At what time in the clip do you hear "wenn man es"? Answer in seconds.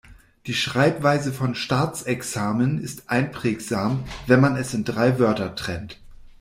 4.25-4.73